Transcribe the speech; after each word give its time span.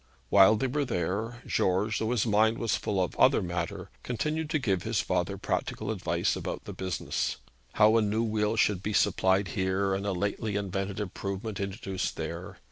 While 0.29 0.55
they 0.55 0.65
were 0.65 0.83
there, 0.83 1.43
George, 1.45 1.99
though 1.99 2.09
his 2.09 2.25
mind 2.25 2.57
was 2.57 2.75
full 2.75 3.03
of 3.03 3.15
other 3.17 3.43
matter, 3.43 3.91
continued 4.01 4.49
to 4.49 4.57
give 4.57 4.81
his 4.81 4.99
father 4.99 5.37
practical 5.37 5.91
advice 5.91 6.35
about 6.35 6.63
the 6.63 6.73
business 6.73 7.37
how 7.73 7.97
a 7.97 8.01
new 8.01 8.23
wheel 8.23 8.55
should 8.55 8.81
be 8.81 8.93
supplied 8.93 9.49
here, 9.49 9.93
and 9.93 10.07
a 10.07 10.11
lately 10.11 10.55
invented 10.55 10.99
improvement 10.99 11.59
introduced 11.59 12.15
there. 12.15 12.57